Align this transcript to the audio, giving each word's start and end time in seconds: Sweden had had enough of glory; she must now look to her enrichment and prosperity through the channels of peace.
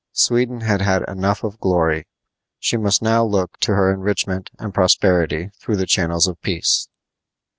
Sweden 0.13 0.61
had 0.61 0.81
had 0.81 1.03
enough 1.07 1.43
of 1.43 1.59
glory; 1.59 2.07
she 2.57 2.75
must 2.75 3.03
now 3.03 3.23
look 3.23 3.59
to 3.59 3.75
her 3.75 3.93
enrichment 3.93 4.49
and 4.57 4.73
prosperity 4.73 5.51
through 5.59 5.75
the 5.75 5.85
channels 5.85 6.25
of 6.27 6.41
peace. 6.41 6.87